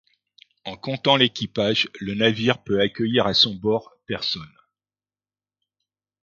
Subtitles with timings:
[0.65, 4.57] En comptant l’équipage, le navire peut accueillir à son bord personnes.